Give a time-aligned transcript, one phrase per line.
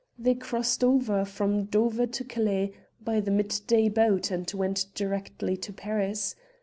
[0.17, 5.73] They crossed over from Dover to Calais by the midday boat, and went direct to
[5.73, 6.35] Paris.